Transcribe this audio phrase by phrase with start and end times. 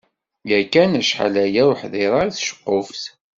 [0.49, 3.03] Yakan acḥal-aya ur ḥdireɣ i tceqquft.